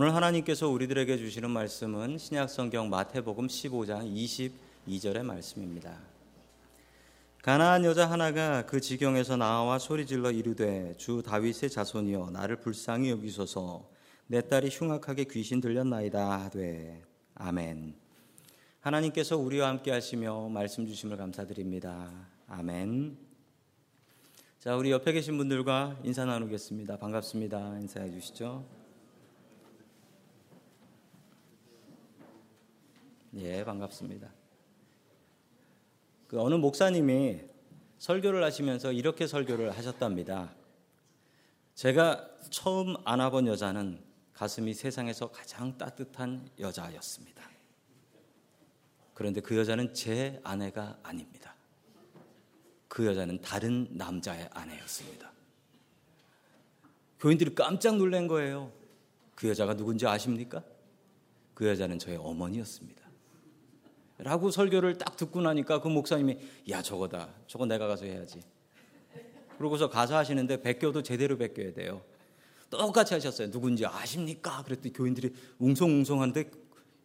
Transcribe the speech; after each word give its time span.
오늘 0.00 0.14
하나님께서 0.14 0.66
우리들에게 0.66 1.18
주시는 1.18 1.50
말씀은 1.50 2.16
신약성경 2.16 2.88
마태복음 2.88 3.48
15장 3.48 4.10
22절의 4.86 5.22
말씀입니다. 5.22 5.98
가나안 7.42 7.84
여자 7.84 8.10
하나가 8.10 8.64
그 8.64 8.80
지경에서 8.80 9.36
나와 9.36 9.78
소리질러 9.78 10.30
이르되 10.30 10.94
주 10.96 11.22
다윗의 11.22 11.68
자손이여 11.68 12.30
나를 12.30 12.60
불쌍히 12.60 13.10
여기소서 13.10 13.90
내 14.26 14.40
딸이 14.40 14.70
흉악하게 14.70 15.24
귀신 15.24 15.60
들렸나이다 15.60 16.44
하되 16.44 17.02
아멘. 17.34 17.94
하나님께서 18.80 19.36
우리와 19.36 19.68
함께 19.68 19.90
하시며 19.90 20.48
말씀 20.48 20.86
주심을 20.86 21.18
감사드립니다. 21.18 22.10
아멘. 22.48 23.18
자, 24.60 24.76
우리 24.76 24.92
옆에 24.92 25.12
계신 25.12 25.36
분들과 25.36 25.98
인사 26.04 26.24
나누겠습니다. 26.24 26.96
반갑습니다. 26.96 27.80
인사해 27.80 28.10
주시죠. 28.10 28.79
예, 33.34 33.64
반갑습니다. 33.64 34.32
그 36.26 36.40
어느 36.40 36.54
목사님이 36.54 37.40
설교를 37.98 38.42
하시면서 38.42 38.92
이렇게 38.92 39.26
설교를 39.26 39.76
하셨답니다. 39.76 40.54
제가 41.74 42.28
처음 42.50 42.96
안아본 43.04 43.46
여자는 43.46 44.02
가슴이 44.32 44.74
세상에서 44.74 45.30
가장 45.30 45.76
따뜻한 45.78 46.48
여자였습니다. 46.58 47.48
그런데 49.14 49.40
그 49.40 49.56
여자는 49.56 49.92
제 49.94 50.40
아내가 50.42 50.98
아닙니다. 51.02 51.54
그 52.88 53.06
여자는 53.06 53.40
다른 53.42 53.86
남자의 53.90 54.48
아내였습니다. 54.52 55.30
교인들이 57.20 57.54
깜짝 57.54 57.96
놀란 57.96 58.26
거예요. 58.26 58.72
그 59.34 59.48
여자가 59.48 59.76
누군지 59.76 60.06
아십니까? 60.06 60.64
그 61.54 61.68
여자는 61.68 61.98
저의 61.98 62.16
어머니였습니다. 62.16 62.99
라고 64.22 64.50
설교를 64.50 64.98
딱 64.98 65.16
듣고 65.16 65.40
나니까 65.40 65.80
그 65.80 65.88
목사님이 65.88 66.38
야 66.70 66.82
저거다. 66.82 67.30
저거 67.46 67.66
내가 67.66 67.86
가서 67.86 68.04
해야지. 68.04 68.42
그러고서 69.56 69.88
가서 69.88 70.16
하시는데 70.16 70.62
베껴도 70.62 71.02
제대로 71.02 71.36
베껴야 71.36 71.72
돼요. 71.72 72.02
똑같이 72.70 73.14
하셨어요 73.14 73.50
누군지 73.50 73.84
아십니까? 73.84 74.62
그랬더니 74.62 74.92
교인들이 74.92 75.34
웅성웅성한데 75.58 76.50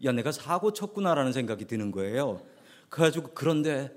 야 0.03 0.11
내가 0.11 0.31
사고 0.31 0.73
쳤구나라는 0.73 1.33
생각이 1.33 1.65
드는 1.65 1.91
거예요. 1.91 2.41
그래가지고 2.89 3.31
그런데 3.33 3.91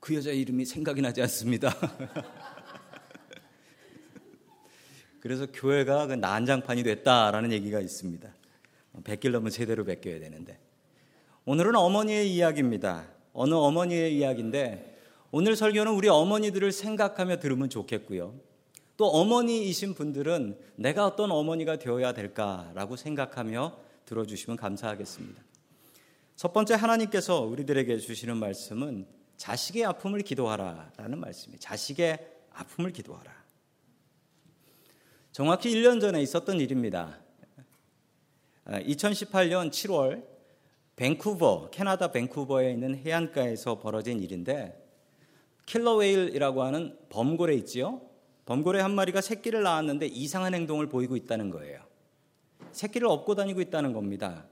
그 0.00 0.14
여자 0.14 0.30
이름이 0.30 0.64
생각이 0.64 1.02
나지 1.02 1.20
않습니다. 1.22 1.74
그래서 5.20 5.46
교회가 5.46 6.06
그 6.06 6.14
난장판이 6.14 6.84
됐다라는 6.84 7.52
얘기가 7.52 7.80
있습니다. 7.80 8.32
베끼려면 9.04 9.50
제대로 9.50 9.84
베껴야 9.84 10.20
되는데 10.20 10.58
오늘은 11.50 11.76
어머니의 11.76 12.30
이야기입니다. 12.34 13.08
어느 13.32 13.54
어머니의 13.54 14.14
이야기인데 14.14 14.98
오늘 15.30 15.56
설교는 15.56 15.94
우리 15.94 16.06
어머니들을 16.06 16.70
생각하며 16.70 17.38
들으면 17.38 17.70
좋겠고요. 17.70 18.34
또 18.98 19.06
어머니이신 19.06 19.94
분들은 19.94 20.58
내가 20.76 21.06
어떤 21.06 21.30
어머니가 21.30 21.78
되어야 21.78 22.12
될까라고 22.12 22.96
생각하며 22.96 23.78
들어주시면 24.04 24.58
감사하겠습니다. 24.58 25.42
첫 26.36 26.52
번째 26.52 26.74
하나님께서 26.74 27.40
우리들에게 27.40 27.96
주시는 27.96 28.36
말씀은 28.36 29.06
자식의 29.38 29.86
아픔을 29.86 30.20
기도하라라는 30.20 31.18
말씀이에요. 31.18 31.60
자식의 31.60 32.28
아픔을 32.52 32.92
기도하라. 32.92 33.32
정확히 35.32 35.74
1년 35.74 35.98
전에 35.98 36.20
있었던 36.20 36.60
일입니다. 36.60 37.18
2018년 38.66 39.70
7월 39.70 40.37
밴쿠버, 40.98 41.70
캐나다 41.70 42.10
밴쿠버에 42.10 42.72
있는 42.72 42.96
해안가에서 42.96 43.78
벌어진 43.78 44.20
일인데 44.20 44.84
킬러웨일이라고 45.66 46.64
하는 46.64 46.98
범고래 47.08 47.54
있지요? 47.54 48.00
범고래 48.46 48.80
한 48.80 48.96
마리가 48.96 49.20
새끼를 49.20 49.62
낳았는데 49.62 50.06
이상한 50.06 50.54
행동을 50.54 50.88
보이고 50.88 51.14
있다는 51.14 51.50
거예요. 51.50 51.80
새끼를 52.72 53.06
업고 53.06 53.36
다니고 53.36 53.60
있다는 53.60 53.92
겁니다. 53.92 54.46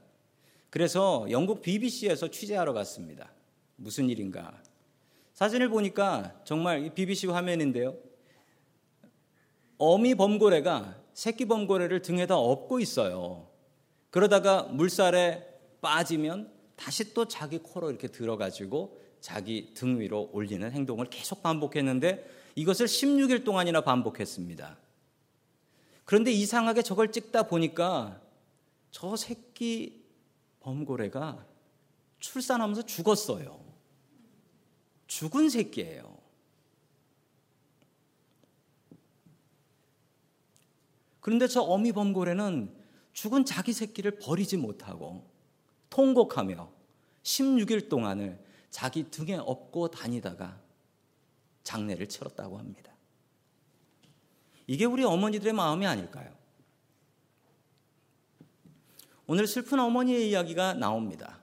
그래서 0.69 1.27
영국 1.31 1.61
BBC에서 1.61 2.29
취재하러 2.29 2.71
갔습니다. 2.71 3.29
무슨 3.75 4.09
일인가? 4.09 4.57
사진을 5.33 5.67
보니까 5.67 6.33
정말 6.45 6.93
BBC 6.93 7.27
화면인데요. 7.27 7.93
어미 9.79 10.15
범고래가 10.15 10.95
새끼 11.13 11.45
범고래를 11.45 12.01
등에다 12.03 12.37
업고 12.37 12.79
있어요. 12.79 13.49
그러다가 14.11 14.63
물살에 14.63 15.56
빠지면 15.81 16.51
다시 16.75 17.13
또 17.13 17.27
자기 17.27 17.57
코로 17.57 17.89
이렇게 17.89 18.07
들어가지고 18.07 19.01
자기 19.19 19.73
등 19.73 19.99
위로 19.99 20.29
올리는 20.31 20.71
행동을 20.71 21.05
계속 21.09 21.41
반복했는데 21.41 22.29
이것을 22.55 22.85
16일 22.85 23.43
동안이나 23.43 23.81
반복했습니다. 23.81 24.77
그런데 26.05 26.31
이상하게 26.31 26.81
저걸 26.83 27.11
찍다 27.11 27.43
보니까 27.43 28.21
저 28.91 29.15
새끼 29.15 30.03
범고래가 30.61 31.45
출산하면서 32.19 32.83
죽었어요. 32.83 33.59
죽은 35.07 35.49
새끼예요. 35.49 36.17
그런데 41.19 41.47
저 41.47 41.61
어미 41.61 41.91
범고래는 41.91 42.73
죽은 43.11 43.43
자기 43.45 43.73
새끼를 43.73 44.19
버리지 44.19 44.57
못하고 44.57 45.29
통곡하며 45.97 46.69
16일 47.23 47.89
동안을 47.89 48.39
자기 48.69 49.09
등에 49.09 49.35
업고 49.35 49.89
다니다가 49.89 50.59
장례를 51.63 52.07
치렀다고 52.07 52.59
합니다. 52.59 52.91
이게 54.67 54.85
우리 54.85 55.03
어머니들의 55.03 55.53
마음이 55.53 55.87
아닐까요? 55.87 56.29
오늘 59.25 59.47
슬픈 59.47 59.79
어머니의 59.79 60.29
이야기가 60.29 60.75
나옵니다. 60.75 61.39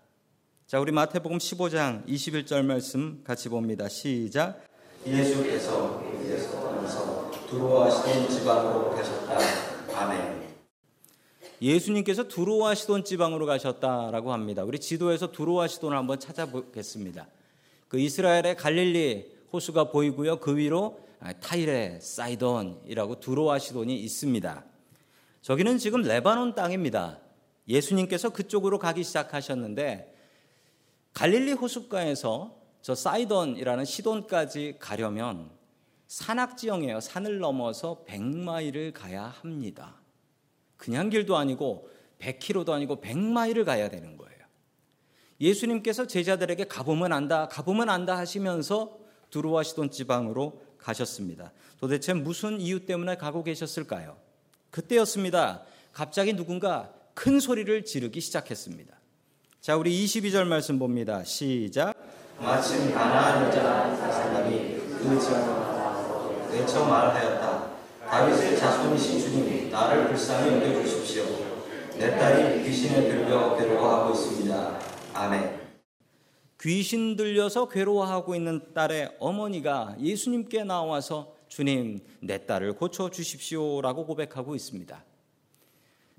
자, 0.69 0.79
우리 0.79 0.93
마태복음 0.93 1.39
15장 1.39 2.07
21절 2.07 2.65
말씀 2.65 3.25
같이 3.25 3.49
봅니다. 3.49 3.89
시작. 3.89 4.65
예수께서 5.05 6.01
이제서 6.23 6.61
떠나서 6.61 7.31
두로아시던 7.49 8.31
지방으로 8.31 8.91
가셨다. 8.95 9.64
예수님께서 11.65 12.29
두로와 12.29 12.75
시돈 12.75 13.05
지방으로 13.05 13.47
가셨다라고 13.47 14.35
합니다. 14.35 14.63
우리 14.65 14.79
지도에서 14.79 15.33
두로와 15.33 15.67
시돈을 15.67 15.97
한번 15.97 16.21
찾아보겠습니다. 16.21 17.27
그 17.89 17.99
이스라엘의 17.99 18.57
갈릴리 18.57 19.33
호수가 19.51 19.91
보이고요. 19.91 20.41
그 20.41 20.59
위로 20.59 21.01
타이레, 21.41 22.01
사이돈이라고 22.03 23.19
두로와 23.21 23.59
시돈이 23.59 23.97
있습니다. 23.99 24.63
저기는 25.41 25.79
지금 25.79 26.03
레바논 26.03 26.55
땅입니다. 26.55 27.19
예수님께서 27.67 28.29
그쪽으로 28.29 28.79
가기 28.79 29.03
시작하셨는데 29.03 30.15
갈릴리 31.15 31.53
호숫가에서 31.53 32.55
저 32.83 32.95
사이돈이라는 32.95 33.87
시돈까지 33.87 34.77
가려면 34.79 35.49
산악 36.09 36.59
지형이에요. 36.59 37.01
산을 37.01 37.39
넘어서 37.39 38.05
100마일을 38.07 38.93
가야 38.93 39.25
합니다. 39.41 40.04
그냥 40.77 41.11
길도 41.11 41.37
아니고 41.37 41.89
100km도 42.21 42.71
아니고 42.71 43.01
100마일을 43.01 43.65
가야 43.65 43.89
되는 43.89 44.17
거예요. 44.17 44.35
예수님께서 45.41 46.07
제자들에게 46.07 46.65
가보면 46.65 47.13
안다, 47.13 47.49
가보면 47.49 47.89
안다 47.91 48.17
하시면서 48.17 48.99
두루와 49.31 49.63
시돈 49.63 49.91
지방으로 49.91 50.63
가셨습니다. 50.79 51.53
도대체 51.81 52.13
무슨 52.13 52.61
이유 52.61 52.87
때문에 52.87 53.17
가고 53.17 53.43
계셨을까요? 53.43 54.17
그때였습니다. 54.71 55.63
갑자기 55.93 56.35
누군가 56.35 56.93
큰 57.15 57.41
소리를 57.41 57.85
지르기 57.85 58.21
시작했습니다. 58.21 58.95
자, 59.61 59.77
우리 59.77 60.05
22절 60.05 60.45
말씀 60.47 60.79
봅니다. 60.79 61.25
시작. 61.25 61.95
마침 62.39 62.93
가나안 62.93 63.47
여자 63.47 63.95
사람이 63.97 64.75
그 64.99 65.19
지역으로 65.21 66.49
외쳐 66.51 66.85
말하였 66.85 67.34
다. 68.15 68.21
다윗의 68.21 68.57
자손이신 68.57 69.19
주님, 69.19 69.71
나를 69.71 70.07
불쌍히 70.07 70.55
여겨주십시오. 70.55 71.25
내 71.99 72.17
딸이 72.17 72.63
귀신에 72.63 73.09
들려 73.09 73.57
괴로워하고 73.57 74.15
있습니다. 74.15 74.79
아멘. 75.15 75.65
귀신 76.61 77.17
들려서 77.17 77.69
괴로워하고 77.69 78.37
있는 78.37 78.73
딸의 78.73 79.17
어머니가 79.19 79.97
예수님께 80.01 80.63
나와서 80.63 81.35
주님, 81.49 82.01
내 82.21 82.47
딸을 82.47 82.75
고쳐 82.75 83.11
주십시오라고 83.11 84.07
고백하고 84.07 84.55
있습니다. 84.55 85.05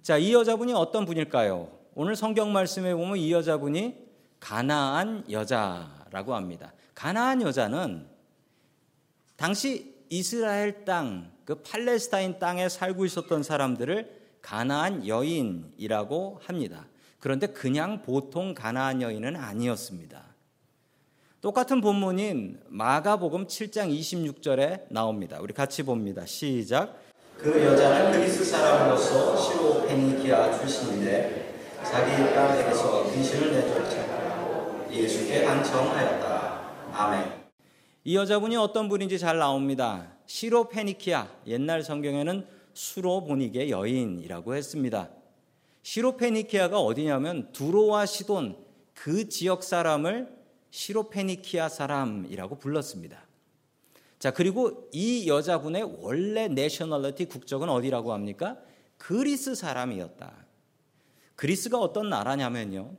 자, 0.01 0.18
이 0.18 0.33
여자분이 0.33 0.74
어떤 0.74 1.06
분일까요? 1.06 1.69
오늘 1.95 2.18
성경 2.18 2.51
말씀에 2.51 2.94
보면 2.94 3.18
이 3.18 3.31
여자분이 3.31 3.95
가나안 4.41 5.24
여자라고 5.31 6.36
합니다. 6.36 6.74
가나안 6.94 7.41
여자는 7.41 8.06
당시 9.38 9.95
이스라엘 10.09 10.86
땅, 10.86 11.35
그 11.45 11.56
팔레스타인 11.56 12.39
땅에 12.39 12.68
살고 12.68 13.06
있었던 13.06 13.44
사람들을 13.44 14.25
가나안 14.42 15.07
여인이라고 15.07 16.42
합니다. 16.44 16.88
그런데 17.19 17.47
그냥 17.47 18.01
보통 18.01 18.53
가나안 18.53 19.01
여인은 19.01 19.36
아니었습니다. 19.36 20.24
똑같은 21.42 21.81
본문인 21.81 22.59
마가복음 22.68 23.45
7장 23.45 23.95
26절에 23.95 24.88
나옵니다. 24.89 25.38
우리 25.39 25.53
같이 25.53 25.83
봅니다. 25.83 26.25
시작. 26.25 27.00
그 27.38 27.63
여자는 27.63 28.12
그리스 28.12 28.44
사람으로서 28.44 29.38
시로 29.38 29.86
페니키아 29.86 30.57
출신인데 30.57 31.53
자기 31.83 32.33
딸에게서 32.33 33.12
귀신을 33.12 33.51
내쫓아 33.51 34.06
예수께 34.91 35.44
간청하였다. 35.44 36.62
아멘. 36.94 37.45
이 38.06 38.15
여자분이 38.15 38.56
어떤 38.56 38.88
분인지 38.88 39.19
잘 39.19 39.38
나옵니다. 39.38 40.14
시로 40.25 40.69
페니키아 40.69 41.30
옛날 41.48 41.83
성경에는 41.83 42.45
수로보니게 42.74 43.69
여인이라고 43.69 44.56
했습니다. 44.56 45.10
시로 45.81 46.18
페니키아가 46.18 46.80
어디냐면 46.80 47.51
두로와 47.51 48.06
시돈 48.06 48.57
그 48.94 49.30
지역 49.30 49.63
사람을 49.63 50.33
시로 50.72 51.10
페니키아 51.10 51.69
사람이라고 51.69 52.57
불렀습니다. 52.57 53.25
자, 54.19 54.31
그리고 54.31 54.89
이 54.92 55.27
여자분의 55.27 56.00
원래 56.00 56.48
내셔널리티 56.48 57.25
국적은 57.25 57.69
어디라고 57.69 58.13
합니까? 58.13 58.57
그리스 58.98 59.56
사람이었다. 59.56 60.33
그리스가 61.36 61.80
어떤 61.80 62.10
나라냐면요. 62.10 62.95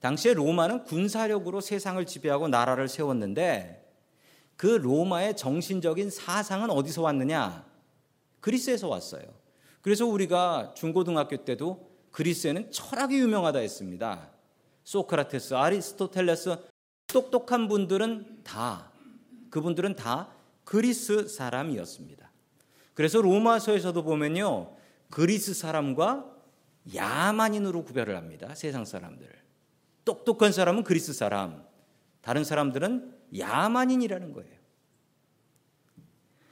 당시에 0.00 0.34
로마는 0.34 0.84
군사력으로 0.84 1.60
세상을 1.60 2.04
지배하고 2.04 2.48
나라를 2.48 2.88
세웠는데 2.88 3.87
그 4.58 4.66
로마의 4.66 5.36
정신적인 5.36 6.10
사상은 6.10 6.68
어디서 6.68 7.00
왔느냐? 7.02 7.64
그리스에서 8.40 8.88
왔어요. 8.88 9.22
그래서 9.82 10.04
우리가 10.04 10.74
중고등학교 10.76 11.44
때도 11.44 11.88
그리스에는 12.10 12.72
철학이 12.72 13.16
유명하다 13.20 13.60
했습니다. 13.60 14.30
소크라테스, 14.82 15.54
아리스토텔레스, 15.54 16.56
똑똑한 17.06 17.68
분들은 17.68 18.40
다, 18.42 18.90
그분들은 19.50 19.94
다 19.94 20.28
그리스 20.64 21.28
사람이었습니다. 21.28 22.28
그래서 22.94 23.20
로마서에서도 23.20 24.02
보면요. 24.02 24.74
그리스 25.08 25.54
사람과 25.54 26.34
야만인으로 26.96 27.84
구별을 27.84 28.16
합니다. 28.16 28.56
세상 28.56 28.84
사람들을. 28.84 29.32
똑똑한 30.04 30.50
사람은 30.50 30.82
그리스 30.82 31.12
사람, 31.12 31.64
다른 32.22 32.42
사람들은 32.42 33.17
야만인이라는 33.36 34.32
거예요. 34.32 34.58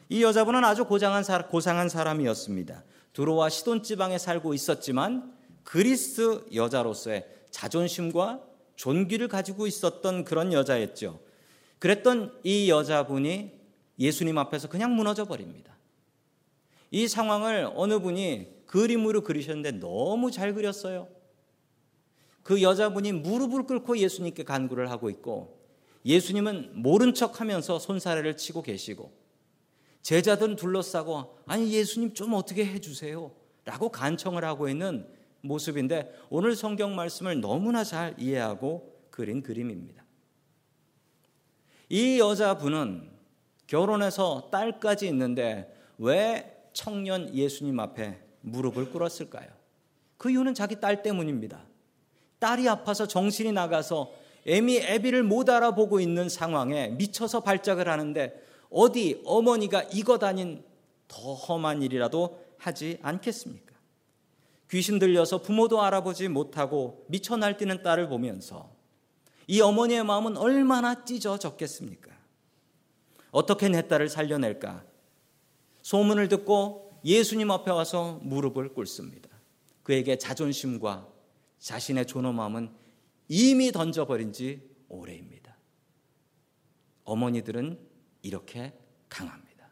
이 0.08 0.22
여자분은 0.22 0.64
아주 0.64 0.84
고상한, 0.84 1.24
고상한 1.48 1.88
사람이었습니다. 1.88 2.84
두로와 3.12 3.48
시돈 3.48 3.82
지방에 3.82 4.18
살고 4.18 4.54
있었지만 4.54 5.34
그리스 5.64 6.44
여자로서의 6.54 7.26
자존심과 7.50 8.42
존귀를 8.76 9.28
가지고 9.28 9.66
있었던 9.66 10.24
그런 10.24 10.52
여자였죠. 10.52 11.18
그랬던 11.78 12.38
이 12.44 12.70
여자분이 12.70 13.52
예수님 13.98 14.38
앞에서 14.38 14.68
그냥 14.68 14.94
무너져 14.94 15.24
버립니다. 15.24 15.76
이 16.90 17.08
상황을 17.08 17.72
어느 17.74 17.98
분이 17.98 18.64
그림으로 18.66 19.22
그리셨는데 19.22 19.72
너무 19.80 20.30
잘 20.30 20.54
그렸어요. 20.54 21.08
그 22.42 22.62
여자분이 22.62 23.12
무릎을 23.12 23.64
꿇고 23.64 23.98
예수님께 23.98 24.44
간구를 24.44 24.90
하고 24.90 25.10
있고 25.10 25.55
예수님은 26.06 26.70
모른 26.80 27.12
척 27.12 27.40
하면서 27.40 27.78
손사래를 27.78 28.36
치고 28.36 28.62
계시고 28.62 29.12
제자들은 30.02 30.54
둘러싸고 30.54 31.40
아니 31.46 31.72
예수님 31.72 32.14
좀 32.14 32.32
어떻게 32.34 32.64
해 32.64 32.80
주세요 32.80 33.34
라고 33.64 33.88
간청을 33.88 34.44
하고 34.44 34.68
있는 34.68 35.06
모습인데 35.40 36.12
오늘 36.30 36.54
성경 36.54 36.94
말씀을 36.94 37.40
너무나 37.40 37.82
잘 37.82 38.14
이해하고 38.18 38.96
그린 39.10 39.42
그림입니다. 39.42 40.04
이 41.88 42.20
여자분은 42.20 43.10
결혼해서 43.66 44.48
딸까지 44.52 45.08
있는데 45.08 45.74
왜 45.98 46.68
청년 46.72 47.34
예수님 47.34 47.78
앞에 47.80 48.20
무릎을 48.42 48.90
꿇었을까요? 48.90 49.48
그 50.18 50.30
이유는 50.30 50.54
자기 50.54 50.78
딸 50.78 51.02
때문입니다. 51.02 51.64
딸이 52.38 52.68
아파서 52.68 53.08
정신이 53.08 53.50
나가서 53.52 54.12
애미 54.46 54.78
애비를 54.78 55.24
못 55.24 55.50
알아보고 55.50 56.00
있는 56.00 56.28
상황에 56.28 56.88
미쳐서 56.88 57.40
발작을 57.40 57.88
하는데 57.88 58.40
어디 58.70 59.20
어머니가 59.24 59.82
이거 59.92 60.18
다닌 60.18 60.64
더 61.08 61.34
험한 61.34 61.82
일이라도 61.82 62.38
하지 62.58 62.98
않겠습니까? 63.02 63.74
귀신 64.70 64.98
들려서 64.98 65.42
부모도 65.42 65.82
알아보지 65.82 66.28
못하고 66.28 67.04
미쳐 67.08 67.36
날뛰는 67.36 67.82
딸을 67.82 68.08
보면서 68.08 68.70
이 69.46 69.60
어머니의 69.60 70.04
마음은 70.04 70.36
얼마나 70.36 71.04
찢어졌겠습니까? 71.04 72.10
어떻게 73.30 73.68
내 73.68 73.86
딸을 73.86 74.08
살려낼까? 74.08 74.84
소문을 75.82 76.28
듣고 76.28 77.00
예수님 77.04 77.50
앞에 77.50 77.70
와서 77.70 78.18
무릎을 78.22 78.74
꿇습니다. 78.74 79.28
그에게 79.84 80.18
자존심과 80.18 81.06
자신의 81.60 82.06
존엄함은 82.06 82.85
이미 83.28 83.72
던져버린 83.72 84.32
지 84.32 84.62
오래입니다. 84.88 85.56
어머니들은 87.04 87.78
이렇게 88.22 88.78
강합니다. 89.08 89.68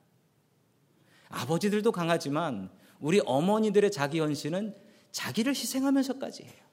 아버지들도 1.28 1.90
강하지만 1.92 2.70
우리 3.00 3.20
어머니들의 3.24 3.90
자기 3.90 4.20
헌신은 4.20 4.74
자기를 5.10 5.52
희생하면서까지 5.52 6.44
해요. 6.44 6.64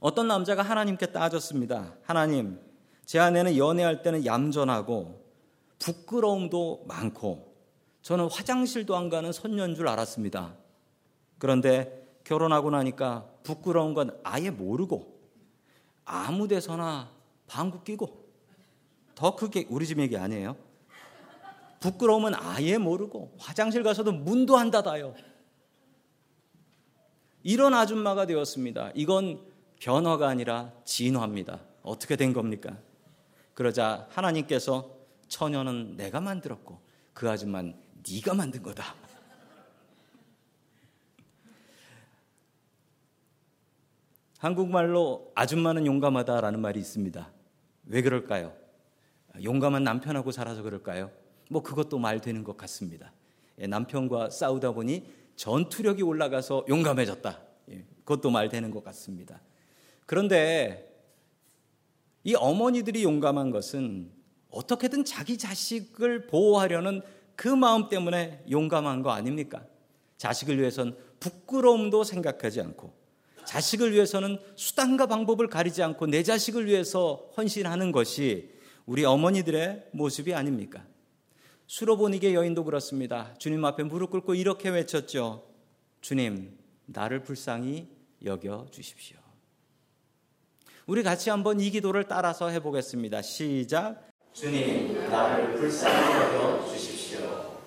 어떤 0.00 0.28
남자가 0.28 0.62
하나님께 0.62 1.12
따졌습니다. 1.12 1.96
하나님, 2.02 2.60
제 3.06 3.18
아내는 3.18 3.56
연애할 3.56 4.02
때는 4.02 4.26
얌전하고 4.26 5.24
부끄러움도 5.78 6.84
많고 6.86 7.54
저는 8.02 8.28
화장실도 8.30 8.96
안 8.96 9.08
가는 9.08 9.32
선녀인 9.32 9.74
줄 9.74 9.88
알았습니다. 9.88 10.56
그런데 11.38 12.03
결혼하고 12.24 12.70
나니까 12.70 13.28
부끄러운 13.42 13.94
건 13.94 14.18
아예 14.24 14.50
모르고 14.50 15.14
아무 16.04 16.48
데서나 16.48 17.10
방구 17.46 17.84
끼고 17.84 18.24
더 19.14 19.36
크게 19.36 19.66
우리 19.70 19.86
집 19.86 19.98
얘기 19.98 20.16
아니에요? 20.16 20.56
부끄러움은 21.80 22.34
아예 22.34 22.78
모르고 22.78 23.34
화장실 23.38 23.82
가서도 23.82 24.12
문도 24.12 24.56
안 24.56 24.70
닫아요. 24.70 25.14
이런 27.42 27.74
아줌마가 27.74 28.24
되었습니다. 28.26 28.92
이건 28.94 29.44
변화가 29.78 30.28
아니라 30.28 30.72
진화입니다. 30.84 31.60
어떻게 31.82 32.16
된 32.16 32.32
겁니까? 32.32 32.78
그러자 33.52 34.08
하나님께서 34.10 34.90
처녀는 35.28 35.96
내가 35.96 36.20
만들었고 36.20 36.80
그 37.12 37.30
아줌마는 37.30 37.76
네가 38.10 38.34
만든 38.34 38.62
거다. 38.62 38.94
한국말로 44.44 45.32
아줌마는 45.34 45.86
용감하다라는 45.86 46.60
말이 46.60 46.78
있습니다. 46.78 47.32
왜 47.86 48.02
그럴까요? 48.02 48.52
용감한 49.42 49.82
남편하고 49.84 50.32
살아서 50.32 50.60
그럴까요? 50.60 51.10
뭐 51.48 51.62
그것도 51.62 51.98
말 51.98 52.20
되는 52.20 52.44
것 52.44 52.54
같습니다. 52.58 53.14
예, 53.58 53.66
남편과 53.66 54.28
싸우다 54.28 54.72
보니 54.72 55.06
전투력이 55.36 56.02
올라가서 56.02 56.66
용감해졌다. 56.68 57.40
예, 57.70 57.86
그것도 58.04 58.28
말 58.28 58.50
되는 58.50 58.70
것 58.70 58.84
같습니다. 58.84 59.40
그런데 60.04 60.94
이 62.22 62.34
어머니들이 62.34 63.02
용감한 63.02 63.50
것은 63.50 64.12
어떻게든 64.50 65.06
자기 65.06 65.38
자식을 65.38 66.26
보호하려는 66.26 67.00
그 67.34 67.48
마음 67.48 67.88
때문에 67.88 68.44
용감한 68.50 69.02
거 69.02 69.10
아닙니까? 69.10 69.64
자식을 70.18 70.58
위해선 70.58 70.98
부끄러움도 71.18 72.04
생각하지 72.04 72.60
않고 72.60 73.03
자식을 73.46 73.92
위해서는 73.92 74.38
수단과 74.56 75.06
방법을 75.06 75.48
가리지 75.48 75.82
않고 75.82 76.06
내 76.06 76.22
자식을 76.22 76.66
위해서 76.66 77.30
헌신하는 77.36 77.92
것이 77.92 78.50
우리 78.86 79.04
어머니들의 79.04 79.88
모습이 79.92 80.34
아닙니까? 80.34 80.84
수로보니게 81.66 82.34
여인도 82.34 82.64
그렇습니다. 82.64 83.34
주님 83.38 83.64
앞에 83.64 83.84
무릎 83.84 84.10
꿇고 84.10 84.34
이렇게 84.34 84.68
외쳤죠. 84.68 85.46
주님, 86.00 86.58
나를 86.86 87.22
불쌍히 87.22 87.88
여겨 88.24 88.66
주십시오. 88.70 89.16
우리 90.86 91.02
같이 91.02 91.30
한번 91.30 91.60
이 91.60 91.70
기도를 91.70 92.04
따라서 92.08 92.48
해보겠습니다. 92.50 93.22
시작. 93.22 94.10
주님, 94.34 95.08
나를 95.08 95.54
불쌍히 95.54 96.14
여겨 96.14 96.68
주십시오. 96.70 97.58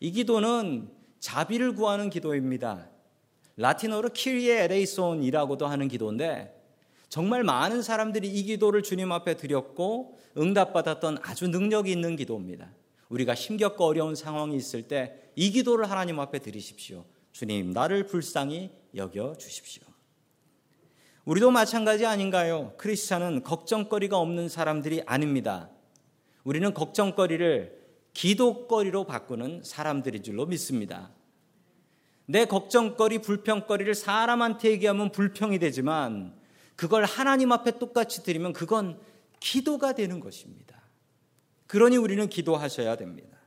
이 0.00 0.12
기도는 0.12 0.88
자비를 1.18 1.74
구하는 1.74 2.10
기도입니다. 2.10 2.88
라틴어로 3.58 4.08
키리에 4.10 4.64
에레이손이라고도 4.64 5.66
하는 5.66 5.86
기도인데 5.88 6.54
정말 7.08 7.44
많은 7.44 7.82
사람들이 7.82 8.28
이 8.28 8.42
기도를 8.44 8.82
주님 8.82 9.12
앞에 9.12 9.36
드렸고 9.36 10.18
응답받았던 10.36 11.18
아주 11.22 11.48
능력이 11.48 11.92
있는 11.92 12.16
기도입니다. 12.16 12.72
우리가 13.10 13.34
힘겹고 13.34 13.84
어려운 13.84 14.14
상황이 14.14 14.56
있을 14.56 14.82
때 14.88 15.28
이 15.38 15.52
기도를 15.52 15.88
하나님 15.88 16.18
앞에 16.18 16.40
드리십시오. 16.40 17.04
주님, 17.30 17.70
나를 17.70 18.06
불쌍히 18.06 18.72
여겨 18.96 19.36
주십시오. 19.38 19.84
우리도 21.26 21.52
마찬가지 21.52 22.06
아닌가요? 22.06 22.72
크리스찬은 22.76 23.44
걱정거리가 23.44 24.18
없는 24.18 24.48
사람들이 24.48 25.02
아닙니다. 25.06 25.70
우리는 26.42 26.74
걱정거리를 26.74 27.78
기도거리로 28.14 29.04
바꾸는 29.04 29.62
사람들인 29.62 30.24
줄로 30.24 30.44
믿습니다. 30.44 31.12
내 32.30 32.44
걱정거리, 32.44 33.20
불평거리를 33.20 33.94
사람한테 33.94 34.72
얘기하면 34.72 35.12
불평이 35.12 35.58
되지만 35.58 36.34
그걸 36.76 37.06
하나님 37.06 37.52
앞에 37.52 37.78
똑같이 37.78 38.22
드리면 38.22 38.52
그건 38.52 39.00
기도가 39.40 39.94
되는 39.94 40.20
것입니다. 40.20 40.78
그러니 41.66 41.96
우리는 41.96 42.28
기도하셔야 42.28 42.96
됩니다. 42.96 43.38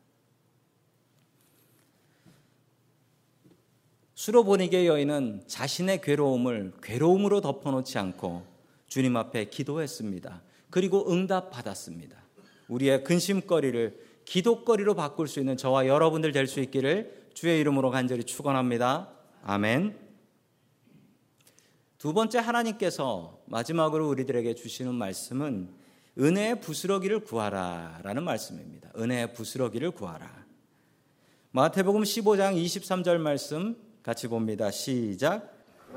수로보니게 4.15 4.87
여인은 4.87 5.43
자신의 5.45 6.01
괴로움을 6.01 6.73
괴로움으로 6.81 7.41
덮어놓지 7.41 7.99
않고 7.99 8.47
주님 8.87 9.15
앞에 9.15 9.45
기도했습니다. 9.45 10.41
그리고 10.71 11.11
응답받았습니다. 11.11 12.17
우리의 12.67 13.03
근심거리를 13.03 14.09
기도거리로 14.25 14.95
바꿀 14.95 15.27
수 15.27 15.39
있는 15.39 15.55
저와 15.55 15.85
여러분들 15.85 16.31
될 16.31 16.47
수 16.47 16.59
있기를 16.61 17.20
주의 17.33 17.59
이름으로 17.59 17.91
간절히 17.91 18.23
축원합니다. 18.23 19.09
아멘. 19.43 19.97
두 21.97 22.13
번째 22.13 22.39
하나님께서 22.39 23.39
마지막으로 23.45 24.09
우리들에게 24.09 24.55
주시는 24.55 24.93
말씀은 24.95 25.69
은혜의 26.17 26.61
부스러기를 26.61 27.21
구하라라는 27.21 28.23
말씀입니다. 28.23 28.89
은혜의 28.97 29.33
부스러기를 29.33 29.91
구하라. 29.91 30.45
마태복음 31.51 32.03
15장 32.03 32.55
23절 32.55 33.17
말씀 33.17 33.75
같이 34.03 34.27
봅니다. 34.27 34.71
시작. 34.71 35.53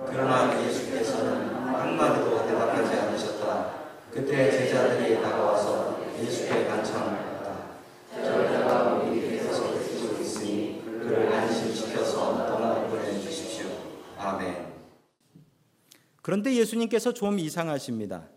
그러나 0.07 0.63
예수께서는 0.63 1.55
한마디도 1.55 2.47
대답하지 2.47 2.95
않으셨다. 2.97 3.75
그때 4.11 4.51
제자들이 4.51 5.23
다가와서 5.23 6.01
예수께 6.21 6.67
간청하였다. 6.67 7.75
저희가 8.13 8.93
우리께서 8.95 9.73
계시고 9.79 10.23
있으니 10.23 10.83
그를 10.85 11.33
안심시켜서 11.33 12.47
떠나 12.47 12.87
보내주십시오. 12.89 13.67
아멘. 14.19 14.75
그런데 16.25 16.55
예수님께서 16.57 17.13
좀 17.13 17.39
이상하십니다. 17.39 18.31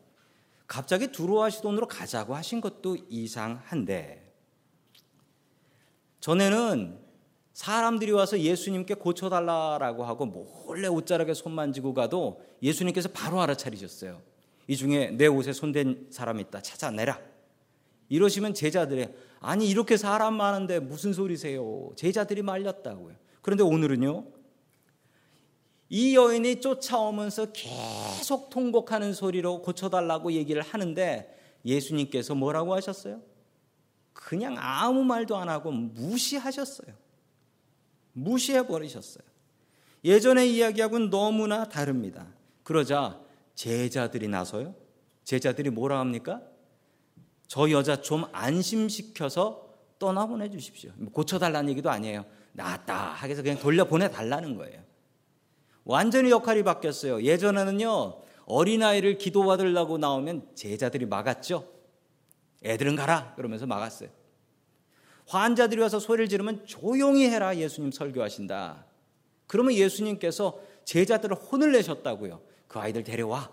갑자기 0.67 1.07
두루와 1.07 1.49
시돈으로 1.49 1.87
가자고 1.87 2.35
하신 2.35 2.59
것도 2.59 2.97
이상한데 3.07 4.29
전에는 6.19 6.99
사람들이 7.53 8.11
와서 8.11 8.37
예수님께 8.41 8.95
고쳐달라라고 8.95 10.03
하고 10.03 10.25
몰래 10.25 10.89
옷자락에 10.89 11.33
손 11.33 11.53
만지고 11.53 11.93
가도 11.93 12.43
예수님께서 12.61 13.07
바로 13.13 13.39
알아차리셨어요. 13.39 14.21
이 14.67 14.75
중에 14.75 15.11
내 15.11 15.27
옷에 15.27 15.53
손댄 15.53 16.07
사람 16.09 16.41
있다. 16.41 16.61
찾아내라. 16.61 17.21
이러시면 18.09 18.53
제자들이 18.53 19.07
아니 19.39 19.69
이렇게 19.69 19.95
사람 19.95 20.33
많은데 20.33 20.81
무슨 20.81 21.13
소리세요? 21.13 21.91
제자들이 21.95 22.41
말렸다고요. 22.41 23.15
그런데 23.41 23.63
오늘은요. 23.63 24.36
이 25.89 26.15
여인이 26.15 26.59
쫓아오면서 26.59 27.51
계속 27.53 28.49
통곡하는 28.49 29.13
소리로 29.13 29.61
고쳐달라고 29.61 30.33
얘기를 30.33 30.61
하는데 30.61 31.33
예수님께서 31.65 32.35
뭐라고 32.35 32.73
하셨어요? 32.73 33.21
그냥 34.13 34.55
아무 34.57 35.03
말도 35.03 35.37
안 35.37 35.47
하고 35.47 35.71
무시하셨어요. 35.71 36.93
무시해 38.13 38.65
버리셨어요. 38.67 39.23
예전의 40.03 40.53
이야기하고는 40.55 41.09
너무나 41.09 41.69
다릅니다. 41.69 42.27
그러자 42.63 43.19
제자들이 43.55 44.27
나서요. 44.27 44.75
제자들이 45.23 45.69
뭐라 45.69 45.99
합니까? 45.99 46.41
저 47.47 47.69
여자 47.71 48.01
좀 48.01 48.25
안심시켜서 48.31 49.67
떠나보내 49.99 50.49
주십시오. 50.49 50.91
뭐 50.95 51.11
고쳐달라는 51.11 51.69
얘기도 51.71 51.89
아니에요. 51.89 52.25
나았다 52.53 53.13
하게서 53.13 53.41
그냥 53.41 53.59
돌려보내 53.59 54.11
달라는 54.11 54.55
거예요. 54.55 54.81
완전히 55.87 56.29
역할이 56.31 56.63
바뀌었어요. 56.63 57.23
예전에는요, 57.23 58.21
어린아이를 58.45 59.17
기도받으려고 59.17 59.97
나오면 59.97 60.49
제자들이 60.53 61.05
막았죠. 61.05 61.65
애들은 62.63 62.97
가라! 62.97 63.33
그러면서 63.35 63.65
막았어요. 63.65 64.09
환자들이 65.27 65.81
와서 65.81 65.99
소리를 65.99 66.27
지르면 66.27 66.65
조용히 66.65 67.29
해라 67.29 67.55
예수님 67.55 67.91
설교하신다. 67.91 68.85
그러면 69.47 69.73
예수님께서 69.73 70.59
제자들을 70.83 71.35
혼을 71.35 71.71
내셨다고요. 71.71 72.41
그 72.67 72.79
아이들 72.79 73.03
데려와. 73.03 73.49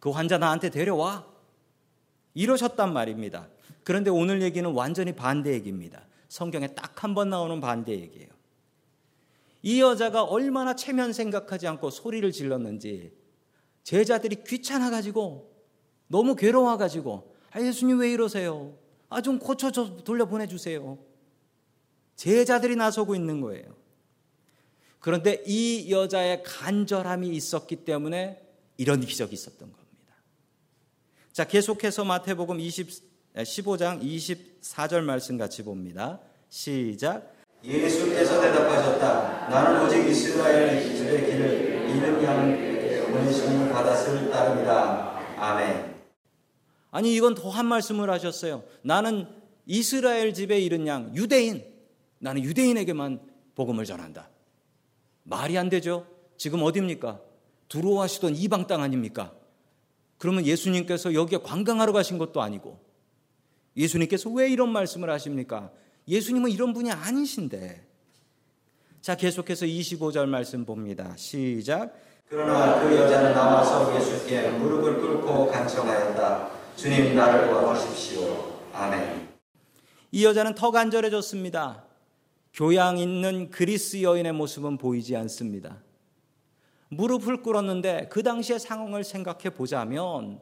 그 0.00 0.10
환자 0.10 0.38
나한테 0.38 0.70
데려와. 0.70 1.24
이러셨단 2.34 2.92
말입니다. 2.92 3.48
그런데 3.84 4.10
오늘 4.10 4.42
얘기는 4.42 4.68
완전히 4.72 5.12
반대 5.14 5.52
얘기입니다. 5.52 6.02
성경에 6.28 6.68
딱 6.74 7.02
한 7.04 7.14
번 7.14 7.30
나오는 7.30 7.60
반대 7.60 7.92
얘기예요. 7.92 8.28
이 9.66 9.80
여자가 9.80 10.22
얼마나 10.22 10.76
체면 10.76 11.12
생각하지 11.12 11.66
않고 11.66 11.90
소리를 11.90 12.30
질렀는지 12.30 13.12
제자들이 13.82 14.44
귀찮아가지고 14.44 15.52
너무 16.06 16.36
괴로워가지고 16.36 17.34
아, 17.50 17.60
예수님 17.60 17.98
왜 17.98 18.12
이러세요? 18.12 18.78
아, 19.08 19.20
좀 19.20 19.40
고쳐 19.40 19.72
줘 19.72 19.96
돌려 20.04 20.26
보내주세요. 20.26 20.98
제자들이 22.14 22.76
나서고 22.76 23.16
있는 23.16 23.40
거예요. 23.40 23.74
그런데 25.00 25.42
이 25.48 25.90
여자의 25.90 26.44
간절함이 26.44 27.28
있었기 27.30 27.84
때문에 27.84 28.40
이런 28.76 29.00
기적이 29.00 29.34
있었던 29.34 29.72
겁니다. 29.72 30.14
자, 31.32 31.42
계속해서 31.42 32.04
마태복음 32.04 32.60
20, 32.60 32.88
15장 33.34 34.00
24절 34.00 35.00
말씀 35.00 35.36
같이 35.36 35.64
봅니다. 35.64 36.20
시작. 36.50 37.35
예수께서 37.66 38.40
대답하셨다. 38.40 39.48
나는 39.48 39.84
오직 39.84 40.06
이스라엘 40.08 40.80
집의 40.82 41.26
길을 41.26 41.90
잃은 41.90 42.22
양에게 42.22 43.02
보내심을 43.10 43.72
받았을 43.72 44.30
따름이다. 44.30 45.20
아멘. 45.38 45.96
아니, 46.92 47.14
이건 47.14 47.34
더 47.34 47.50
한 47.50 47.66
말씀을 47.66 48.08
하셨어요. 48.10 48.62
나는 48.82 49.26
이스라엘 49.66 50.32
집에 50.32 50.60
잃은 50.60 50.86
양, 50.86 51.14
유대인, 51.16 51.64
나는 52.18 52.42
유대인에게만 52.44 53.20
복음을 53.56 53.84
전한다. 53.84 54.30
말이 55.24 55.58
안 55.58 55.68
되죠? 55.68 56.06
지금 56.36 56.62
어디입니까? 56.62 57.20
두로하시던 57.68 58.36
이방 58.36 58.68
땅 58.68 58.82
아닙니까? 58.82 59.32
그러면 60.18 60.46
예수님께서 60.46 61.14
여기에 61.14 61.38
관광하러 61.42 61.92
가신 61.92 62.16
것도 62.16 62.40
아니고 62.40 62.78
예수님께서 63.76 64.30
왜 64.30 64.48
이런 64.48 64.70
말씀을 64.70 65.10
하십니까? 65.10 65.70
예수님은 66.08 66.50
이런 66.50 66.72
분이 66.72 66.90
아니신데. 66.92 67.84
자, 69.00 69.16
계속해서 69.16 69.66
25절 69.66 70.26
말씀 70.26 70.64
봅니다. 70.64 71.14
시작. 71.16 71.94
그러나 72.28 72.80
그 72.80 72.94
여자는 72.96 73.34
나와서 73.34 73.96
예수께 73.96 74.50
무릎을 74.50 75.00
꿇고 75.00 75.46
간청하였다. 75.46 76.50
주님 76.76 77.14
나를 77.14 77.48
도와주십시오. 77.48 78.60
아멘. 78.72 79.28
이 80.10 80.24
여자는 80.24 80.54
더 80.54 80.70
간절해졌습니다. 80.70 81.84
교양 82.52 82.98
있는 82.98 83.50
그리스 83.50 84.02
여인의 84.02 84.32
모습은 84.32 84.78
보이지 84.78 85.14
않습니다. 85.16 85.82
무릎을 86.88 87.42
꿇었는데 87.42 88.08
그 88.10 88.22
당시의 88.22 88.58
상황을 88.58 89.04
생각해 89.04 89.50
보자면 89.50 90.40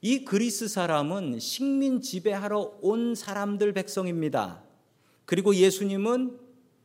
이 0.00 0.24
그리스 0.24 0.68
사람은 0.68 1.38
식민 1.38 2.00
지배하러 2.00 2.78
온 2.82 3.14
사람들 3.14 3.72
백성입니다. 3.72 4.62
그리고 5.30 5.54
예수님은 5.54 6.40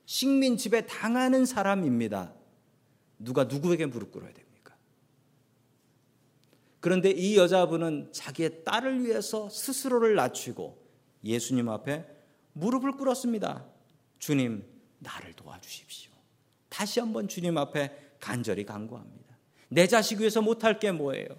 식민 0.06 0.56
지배 0.56 0.86
당하는 0.86 1.48
사람입니다. 1.48 2.32
누가 3.18 3.46
누구에게 3.46 3.88
무릎 3.88 4.12
꿇어야 4.12 4.32
됩니까? 4.32 4.76
그런데 6.80 7.10
이 7.10 7.38
여자분은 7.38 8.10
자기의 8.12 8.64
딸을 8.64 9.04
위해서 9.04 9.50
스스로를 9.50 10.14
낮추고 10.14 10.78
예수님 11.24 11.70
앞에 11.70 12.06
무릎을 12.54 12.92
꿇었습니다. 12.92 13.66
주님, 14.20 14.64
나를 15.00 15.34
도와주십시오. 15.34 16.12
다시 16.70 17.00
한번 17.00 17.28
주님 17.28 17.58
앞에 17.58 17.98
간절히 18.20 18.64
간구합니다. 18.64 19.40
내 19.70 19.88
자식 19.88 20.20
위해서 20.20 20.44
못할 20.44 20.78
게 20.78 20.92
뭐예요? 20.92 21.30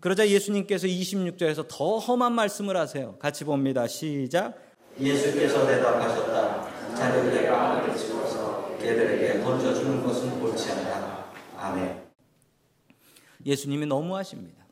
그러자 0.00 0.28
예수님께서 0.28 0.88
26절에서 0.88 1.68
더 1.68 1.98
험한 1.98 2.32
말씀을 2.32 2.76
하세요. 2.76 3.16
같이 3.20 3.44
봅니다. 3.44 3.86
시작. 3.86 4.67
예수께서 5.00 5.66
대답하셨다. 5.66 6.94
자녀들의 6.94 7.50
마음을 7.50 7.96
집어서 7.96 8.76
걔들에게 8.78 9.40
던져주는 9.40 10.02
것은 10.02 10.42
옳지 10.42 10.70
않다. 10.72 11.26
아멘. 11.56 12.08
예수님이 13.44 13.86
너무하십니다. 13.86 14.64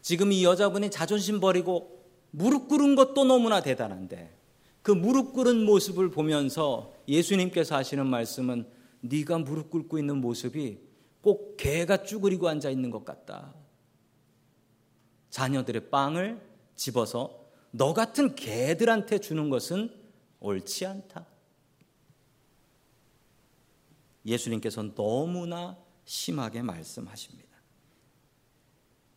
지금 0.00 0.32
이 0.32 0.44
여자분이 0.44 0.90
자존심 0.90 1.40
버리고 1.40 2.04
무릎 2.30 2.68
꿇은 2.68 2.94
것도 2.94 3.24
너무나 3.24 3.60
대단한데 3.60 4.34
그 4.82 4.90
무릎 4.90 5.32
꿇은 5.32 5.64
모습을 5.64 6.10
보면서 6.10 6.92
예수님께서 7.08 7.76
하시는 7.76 8.06
말씀은 8.06 8.66
네가 9.00 9.38
무릎 9.38 9.70
꿇고 9.70 9.98
있는 9.98 10.18
모습이 10.18 10.78
꼭 11.20 11.56
개가 11.56 12.02
쭈그리고 12.04 12.48
앉아 12.48 12.70
있는 12.70 12.90
것 12.90 13.04
같다. 13.04 13.54
자녀들의 15.30 15.90
빵을 15.90 16.40
집어서 16.76 17.43
너 17.76 17.92
같은 17.92 18.36
개들한테 18.36 19.18
주는 19.18 19.50
것은 19.50 19.92
옳지 20.38 20.86
않다. 20.86 21.26
예수님께서는 24.24 24.94
너무나 24.94 25.76
심하게 26.04 26.62
말씀하십니다. 26.62 27.48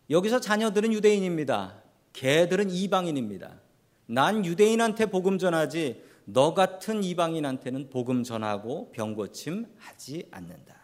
여기서 0.10 0.40
자녀들은 0.40 0.92
유대인입니다. 0.92 1.84
개들은 2.14 2.72
이방인입니다. 2.72 3.62
난 4.08 4.44
유대인한테 4.44 5.06
복음 5.06 5.38
전하지 5.38 6.04
너 6.26 6.56
같은 6.56 7.04
이방인한테는 7.04 7.92
복음 7.92 8.24
전하고 8.24 8.92
병 8.92 9.14
고침 9.14 9.68
하지 9.78 10.28
않는다. 10.32 10.76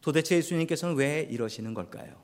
도대체 0.00 0.36
예수님께서는 0.36 0.96
왜 0.96 1.20
이러시는 1.30 1.74
걸까요? 1.74 2.23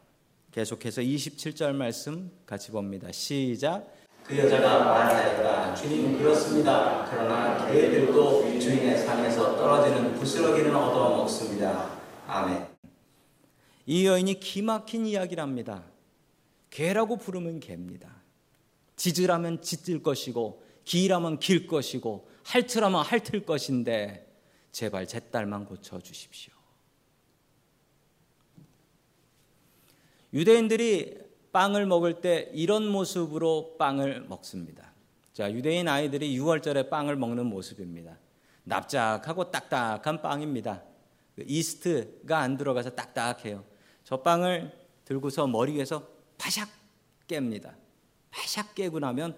계속해서 0.51 1.01
27절 1.03 1.75
말씀 1.75 2.31
같이 2.45 2.73
봅니다. 2.73 3.13
시작. 3.13 3.87
그 4.25 4.37
여자가 4.37 4.85
말하였다. 4.85 5.75
주님 5.77 6.19
그렇습니다. 6.19 7.07
그러나 7.09 7.71
개들도 7.71 8.59
주인의 8.59 8.99
상에서 8.99 9.57
떨어지는 9.57 10.15
부스러기는 10.15 10.75
얻어 10.75 11.17
먹습니다. 11.19 11.91
아멘. 12.27 12.67
이 13.87 14.07
여인이 14.07 14.41
기막힌 14.41 15.07
이야기랍니다. 15.07 15.85
개라고 16.71 17.17
부르면 17.17 17.61
개입니다. 17.61 18.09
짖으라면 18.97 19.63
짖을 19.63 20.03
것이고 20.03 20.65
기라면 20.85 21.39
길 21.39 21.69
것이고 21.69 22.29
핥으라면 22.45 23.05
핥을 23.05 23.47
것인데 23.47 24.27
제발 24.73 25.07
제 25.07 25.21
딸만 25.21 25.65
고쳐 25.65 26.01
주십시오. 26.01 26.60
유대인들이 30.33 31.19
빵을 31.53 31.87
먹을 31.87 32.21
때 32.21 32.51
이런 32.55 32.87
모습으로 32.87 33.77
빵을 33.79 34.27
먹습니다. 34.29 34.93
자, 35.33 35.53
유대인 35.53 35.89
아이들이 35.89 36.37
6월절에 36.39 36.89
빵을 36.91 37.17
먹는 37.17 37.47
모습입니다. 37.47 38.19
납작하고 38.65 39.51
딱딱한 39.51 40.23
빵입니다. 40.23 40.83
그 41.35 41.45
이스트가 41.47 42.39
안 42.39 42.57
들어가서 42.57 42.91
딱딱해요. 42.91 43.65
저 44.05 44.23
빵을 44.23 44.73
들고서 45.05 45.47
머리 45.47 45.73
위에서 45.75 46.07
파샥 46.39 46.69
깹니다. 47.27 47.75
파샥 48.31 48.75
깨고 48.75 49.01
나면 49.01 49.37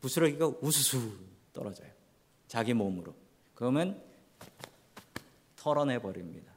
부스러기가 0.00 0.46
우수수 0.60 1.12
떨어져요. 1.52 1.90
자기 2.46 2.72
몸으로. 2.72 3.14
그러면 3.54 4.02
털어내 5.56 6.00
버립니다. 6.00 6.52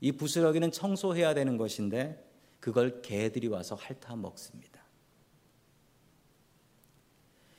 이 0.00 0.12
부스러기는 0.12 0.70
청소해야 0.70 1.34
되는 1.34 1.56
것인데 1.56 2.23
그걸 2.64 3.02
개들이 3.02 3.46
와서 3.48 3.74
핥아 3.74 4.16
먹습니다. 4.16 4.80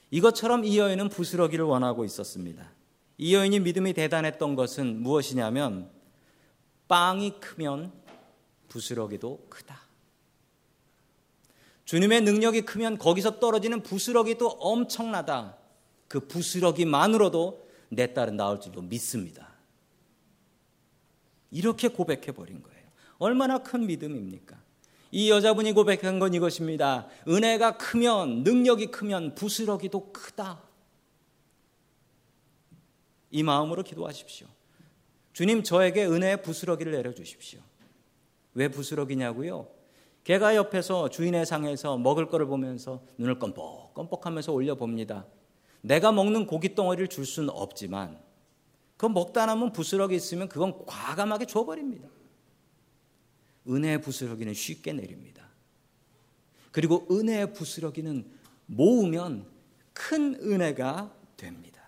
이것처럼 0.10 0.66
이 0.66 0.80
여인은 0.80 1.10
부스러기를 1.10 1.64
원하고 1.64 2.06
있었습니다. 2.06 2.72
이 3.20 3.36
여인이 3.36 3.60
믿음이 3.60 3.94
대단했던 3.94 4.56
것은 4.56 5.04
무엇이냐면 5.04 5.92
빵이 6.88 7.40
크면 7.40 7.94
부스러기도 8.68 9.46
크다. 9.48 9.80
주님의 11.84 12.22
능력이 12.22 12.64
크면 12.64 12.98
거기서 12.98 13.40
떨어지는 13.40 13.84
부스러기도 13.84 14.48
엄청나다. 14.48 15.56
그 16.08 16.22
부스러기만으로도 16.22 17.70
내 17.90 18.12
딸은 18.12 18.38
나올 18.38 18.60
줄도 18.60 18.82
믿습니다. 18.82 19.54
이렇게 21.52 21.90
고백해 21.90 22.32
버린 22.32 22.64
거예요. 22.64 22.88
얼마나 23.20 23.60
큰 23.60 23.86
믿음입니까? 23.86 24.65
이 25.16 25.30
여자분이 25.30 25.72
고백한 25.72 26.20
건 26.20 26.34
이것입니다. 26.34 27.08
은혜가 27.26 27.78
크면, 27.78 28.44
능력이 28.44 28.88
크면 28.88 29.36
부스러기도 29.36 30.12
크다. 30.12 30.62
이 33.32 33.42
마음으로 33.42 33.82
기도하십시오. 33.82 34.46
주님, 35.32 35.64
저에게 35.64 36.06
은혜의 36.06 36.42
부스러기를 36.42 36.92
내려주십시오. 36.92 37.62
왜 38.56 38.68
부스러기냐고요? 38.68 39.70
개가 40.26 40.58
옆에서 40.58 41.08
주인의 41.08 41.46
상에서 41.46 41.98
먹을 41.98 42.28
거를 42.28 42.46
보면서 42.46 43.02
눈을 43.18 43.40
껌뻑껌뻑 43.40 44.26
하면서 44.26 44.52
올려봅니다. 44.52 45.26
내가 45.80 46.12
먹는 46.12 46.46
고기 46.46 46.76
덩어리를 46.76 47.08
줄 47.08 47.26
수는 47.26 47.52
없지만 47.52 48.20
그 48.98 49.06
먹다 49.06 49.46
남은 49.46 49.72
부스러기 49.72 50.14
있으면 50.14 50.50
그건 50.50 50.86
과감하게 50.86 51.46
줘버립니다. 51.46 52.10
은혜의 53.68 54.02
부스러기는 54.02 54.54
쉽게 54.54 54.94
내립니다. 54.94 55.50
그리고 56.72 57.08
은혜의 57.10 57.54
부스러기는 57.54 58.30
모으면 58.66 59.48
큰 59.94 60.36
은혜가 60.36 61.16
됩니다. 61.38 61.88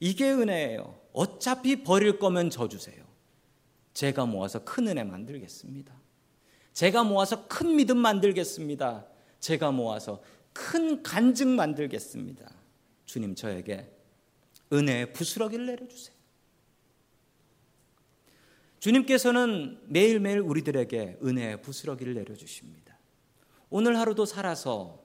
이게 0.00 0.30
은혜예요. 0.30 0.98
어차피 1.12 1.82
버릴 1.82 2.18
거면 2.18 2.50
저 2.50 2.68
주세요. 2.68 3.04
제가 3.94 4.26
모아서 4.26 4.64
큰 4.64 4.88
은혜 4.88 5.02
만들겠습니다. 5.02 5.92
제가 6.72 7.02
모아서 7.02 7.48
큰 7.48 7.76
믿음 7.76 7.98
만들겠습니다. 7.98 9.06
제가 9.40 9.72
모아서 9.72 10.22
큰 10.52 11.02
간증 11.02 11.56
만들겠습니다. 11.56 12.48
주님 13.04 13.34
저에게 13.34 13.90
은혜의 14.72 15.12
부스러기를 15.12 15.66
내려주세요. 15.66 16.17
주님께서는 18.80 19.80
매일매일 19.86 20.40
우리들에게 20.40 21.18
은혜의 21.22 21.62
부스러기를 21.62 22.14
내려주십니다. 22.14 22.98
오늘 23.70 23.98
하루도 23.98 24.24
살아서 24.24 25.02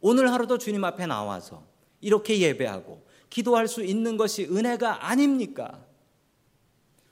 오늘 0.00 0.32
하루도 0.32 0.58
주님 0.58 0.84
앞에 0.84 1.06
나와서 1.06 1.66
이렇게 2.00 2.38
예배하고 2.40 3.06
기도할 3.30 3.68
수 3.68 3.82
있는 3.84 4.16
것이 4.16 4.44
은혜가 4.44 5.08
아닙니까? 5.08 5.84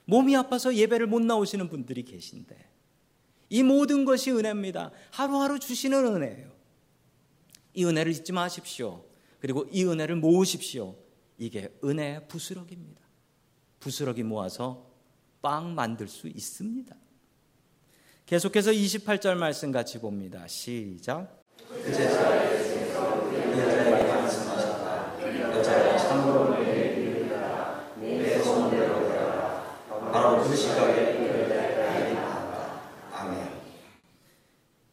몸이 0.05 0.35
아파서 0.35 0.73
예배를 0.73 1.07
못 1.07 1.21
나오시는 1.21 1.67
분들이 1.67 2.03
계신데 2.03 2.55
이 3.49 3.63
모든 3.63 4.05
것이 4.05 4.31
은혜입니다. 4.31 4.91
하루하루 5.11 5.59
주시는 5.59 6.05
은혜예요. 6.05 6.51
이 7.73 7.85
은혜를 7.85 8.11
잊지 8.11 8.31
마십시오. 8.31 9.03
그리고 9.39 9.67
이 9.71 9.83
은혜를 9.83 10.15
모으십시오. 10.15 10.95
이게 11.37 11.73
은혜의 11.83 12.27
부스러기입니다. 12.27 13.01
부스러기 13.79 14.23
모아서 14.23 14.94
빵 15.45 15.75
만들 15.75 16.07
수 16.07 16.27
있습니다. 16.27 16.95
계속해서 18.25 18.71
28절 18.71 19.35
말씀 19.35 19.71
같이 19.71 19.99
봅니다. 19.99 20.47
시작. 20.47 21.43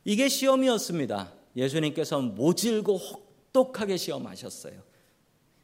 이게 0.04 0.28
시험이었습니다. 0.28 1.32
예수님께서 1.56 2.20
모질고 2.20 2.98
혹독하게 2.98 3.96
시험하셨어요. 3.96 4.82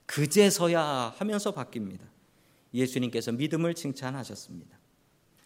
그제서야 0.07 1.12
하면서 1.18 1.53
바뀝니다. 1.53 2.09
예수님께서 2.72 3.33
믿음을 3.33 3.74
칭찬하셨습니다. 3.74 4.78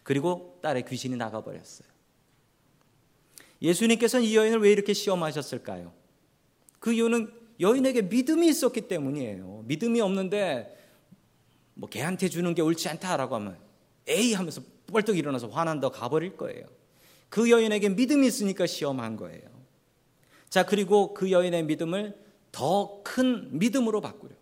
그리고 0.03 0.59
딸의 0.61 0.85
귀신이 0.85 1.15
나가버렸어요. 1.15 1.87
예수님께서는 3.61 4.25
이 4.25 4.35
여인을 4.35 4.59
왜 4.59 4.71
이렇게 4.71 4.93
시험하셨을까요? 4.93 5.93
그 6.79 6.91
이유는 6.91 7.31
여인에게 7.59 8.03
믿음이 8.03 8.47
있었기 8.49 8.81
때문이에요. 8.89 9.63
믿음이 9.65 10.01
없는데 10.01 10.77
뭐 11.75 11.89
걔한테 11.89 12.27
주는 12.27 12.53
게 12.53 12.61
옳지 12.61 12.89
않다라고 12.89 13.35
하면 13.35 13.57
에이 14.07 14.33
하면서 14.33 14.61
뻘떡 14.87 15.17
일어나서 15.17 15.47
화난다 15.47 15.89
가버릴 15.89 16.35
거예요. 16.35 16.65
그 17.29 17.49
여인에게 17.49 17.89
믿음이 17.89 18.27
있으니까 18.27 18.67
시험한 18.67 19.15
거예요. 19.15 19.41
자, 20.49 20.65
그리고 20.65 21.13
그 21.13 21.31
여인의 21.31 21.63
믿음을 21.63 22.21
더 22.51 23.01
큰 23.03 23.57
믿음으로 23.57 24.01
바꾸려. 24.01 24.35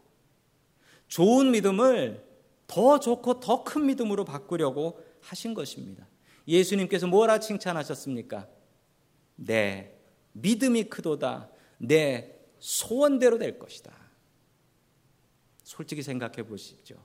좋은 1.08 1.52
믿음을 1.52 2.26
더 2.68 3.00
좋고 3.00 3.40
더 3.40 3.64
큰 3.64 3.86
믿음으로 3.86 4.26
바꾸려고 4.26 5.00
하신 5.22 5.54
것입니다. 5.54 6.08
예수님께서 6.48 7.08
뭐라 7.08 7.40
칭찬하셨습니까? 7.40 8.48
내 9.36 9.94
믿음이 10.34 10.86
크도다. 10.86 11.50
내 11.78 12.40
소원대로 12.60 13.38
될 13.38 13.58
것이다. 13.58 13.92
솔직히 15.64 16.04
생각해 16.04 16.44
보시죠. 16.44 16.96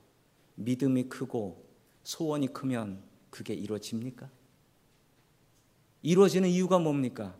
믿음이 0.55 1.03
크고 1.03 1.65
소원이 2.03 2.53
크면 2.53 3.03
그게 3.29 3.53
이루어집니까? 3.53 4.29
이루어지는 6.01 6.49
이유가 6.49 6.79
뭡니까? 6.79 7.37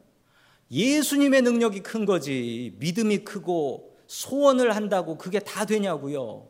예수님의 0.72 1.42
능력이 1.42 1.82
큰 1.82 2.06
거지. 2.06 2.76
믿음이 2.80 3.20
크고 3.20 3.98
소원을 4.08 4.76
한다고 4.76 5.18
그게 5.18 5.40
다 5.40 5.66
되냐고요. 5.66 6.50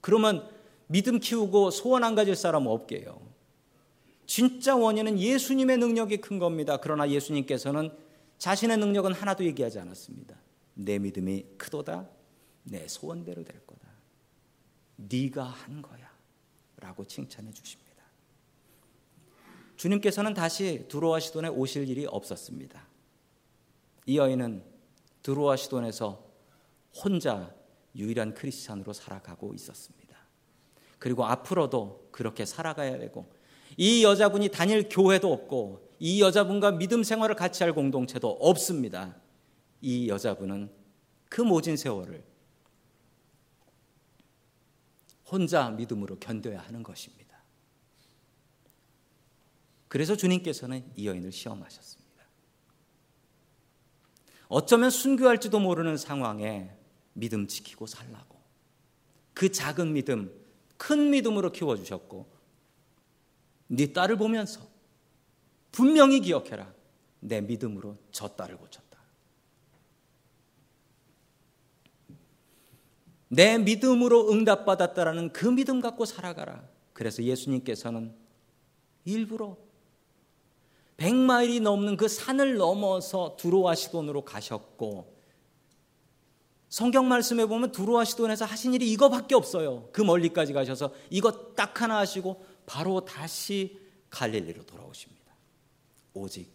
그러면 0.00 0.48
믿음 0.86 1.18
키우고 1.18 1.70
소원 1.70 2.04
안 2.04 2.14
가질 2.14 2.34
사람 2.34 2.66
없게요. 2.66 3.27
진짜 4.28 4.76
원인은 4.76 5.18
예수님의 5.18 5.78
능력이 5.78 6.18
큰 6.18 6.38
겁니다. 6.38 6.76
그러나 6.76 7.10
예수님께서는 7.10 7.90
자신의 8.36 8.76
능력은 8.76 9.14
하나도 9.14 9.42
얘기하지 9.42 9.80
않았습니다. 9.80 10.36
내 10.74 10.98
믿음이 10.98 11.46
크도다. 11.56 12.06
내 12.64 12.86
소원대로 12.86 13.42
될 13.42 13.66
거다. 13.66 13.88
네가 14.96 15.42
한 15.42 15.80
거야. 15.80 16.12
라고 16.76 17.06
칭찬해 17.06 17.50
주십니다. 17.52 17.88
주님께서는 19.76 20.34
다시 20.34 20.84
두로와 20.88 21.20
시돈에 21.20 21.48
오실 21.48 21.88
일이 21.88 22.04
없었습니다. 22.04 22.86
이 24.04 24.18
여인은 24.18 24.62
두로와 25.22 25.56
시돈에서 25.56 26.22
혼자 27.02 27.54
유일한 27.96 28.34
크리스찬으로 28.34 28.92
살아가고 28.92 29.54
있었습니다. 29.54 30.18
그리고 30.98 31.24
앞으로도 31.24 32.08
그렇게 32.12 32.44
살아가야 32.44 32.98
되고 32.98 33.37
이 33.78 34.02
여자분이 34.02 34.48
다닐 34.48 34.88
교회도 34.88 35.32
없고 35.32 35.88
이 36.00 36.20
여자분과 36.20 36.72
믿음 36.72 37.04
생활을 37.04 37.36
같이 37.36 37.62
할 37.62 37.72
공동체도 37.72 38.28
없습니다. 38.28 39.16
이 39.80 40.08
여자분은 40.08 40.68
그 41.28 41.40
모진 41.42 41.76
세월을 41.76 42.24
혼자 45.26 45.70
믿음으로 45.70 46.18
견뎌야 46.18 46.60
하는 46.60 46.82
것입니다. 46.82 47.38
그래서 49.86 50.16
주님께서는 50.16 50.84
이 50.96 51.06
여인을 51.06 51.30
시험하셨습니다. 51.30 52.08
어쩌면 54.48 54.90
순교할지도 54.90 55.60
모르는 55.60 55.96
상황에 55.96 56.72
믿음 57.12 57.46
지키고 57.46 57.86
살라고 57.86 58.40
그 59.34 59.52
작은 59.52 59.92
믿음, 59.92 60.32
큰 60.76 61.10
믿음으로 61.10 61.52
키워주셨고 61.52 62.37
네 63.68 63.92
딸을 63.92 64.16
보면서 64.16 64.60
분명히 65.70 66.20
기억해라. 66.20 66.72
내 67.20 67.40
믿음으로 67.40 67.96
저 68.10 68.28
딸을 68.28 68.56
고쳤다. 68.56 68.98
내 73.28 73.58
믿음으로 73.58 74.32
응답받았다라는 74.32 75.32
그 75.32 75.46
믿음 75.46 75.80
갖고 75.80 76.04
살아가라. 76.04 76.66
그래서 76.92 77.22
예수님께서는 77.22 78.14
일부러 79.04 79.56
100마일이 80.96 81.62
넘는 81.62 81.96
그 81.96 82.08
산을 82.08 82.56
넘어서 82.56 83.36
두로와 83.38 83.74
시돈으로 83.74 84.24
가셨고 84.24 85.16
성경 86.68 87.08
말씀에 87.08 87.46
보면 87.46 87.72
두로와 87.72 88.04
시돈에서 88.04 88.44
하신 88.44 88.74
일이 88.74 88.90
이거밖에 88.92 89.34
없어요. 89.34 89.88
그 89.92 90.02
멀리까지 90.02 90.52
가셔서 90.52 90.92
이거 91.08 91.54
딱 91.54 91.80
하나 91.80 91.98
하시고 91.98 92.44
바로 92.68 93.04
다시 93.04 93.80
갈릴리로 94.10 94.64
돌아오십니다. 94.66 95.32
오직 96.14 96.50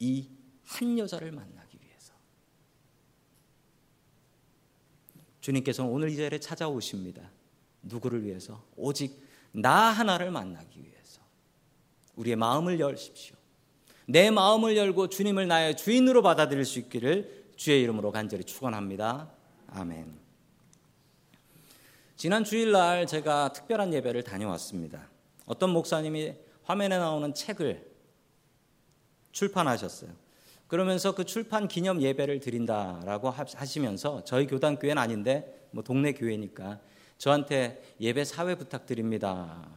이 0.00 0.40
한 0.70 0.98
여자를 0.98 1.32
만나기 1.32 1.78
위해서. 1.82 2.12
주님께서는 5.40 5.90
오늘 5.90 6.10
이 6.10 6.16
자리에 6.16 6.38
찾아오십니다. 6.38 7.28
누구를 7.82 8.24
위해서? 8.24 8.62
오직 8.76 9.20
나 9.52 9.90
하나를 9.90 10.30
만나기 10.30 10.80
위해서. 10.80 11.20
우리의 12.14 12.36
마음을 12.36 12.78
열십시오. 12.78 13.36
내 14.06 14.30
마음을 14.30 14.76
열고 14.76 15.08
주님을 15.08 15.48
나의 15.48 15.76
주인으로 15.76 16.22
받아들일 16.22 16.64
수 16.64 16.78
있기를 16.78 17.52
주의 17.56 17.82
이름으로 17.82 18.12
간절히 18.12 18.44
축원합니다. 18.44 19.30
아멘. 19.68 20.18
지난 22.16 22.44
주일날 22.44 23.06
제가 23.06 23.52
특별한 23.52 23.92
예배를 23.94 24.22
다녀왔습니다. 24.22 25.08
어떤 25.50 25.70
목사님이 25.70 26.36
화면에 26.62 26.96
나오는 26.96 27.34
책을 27.34 27.84
출판하셨어요. 29.32 30.12
그러면서 30.68 31.12
그 31.12 31.24
출판 31.24 31.66
기념 31.66 32.00
예배를 32.00 32.38
드린다라고 32.38 33.30
하시면서 33.30 34.22
저희 34.22 34.46
교단 34.46 34.78
교회는 34.78 35.02
아닌데 35.02 35.66
뭐 35.72 35.82
동네 35.82 36.12
교회니까 36.12 36.78
저한테 37.18 37.82
예배 38.00 38.22
사회 38.22 38.54
부탁드립니다. 38.54 39.68